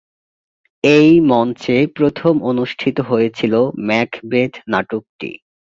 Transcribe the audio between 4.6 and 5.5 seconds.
নাটকটি।